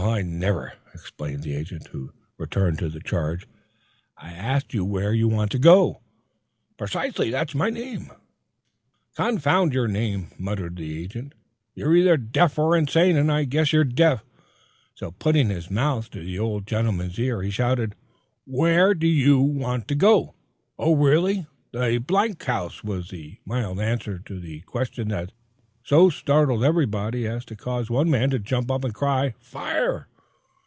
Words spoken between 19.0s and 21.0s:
you want to go?" "O,